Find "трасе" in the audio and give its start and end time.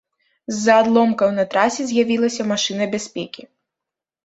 1.51-1.87